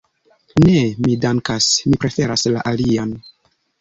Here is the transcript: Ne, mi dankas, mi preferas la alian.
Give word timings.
Ne, 0.61 0.77
mi 1.07 1.17
dankas, 1.25 1.67
mi 1.91 1.99
preferas 2.05 2.47
la 2.57 2.65
alian. 2.73 3.13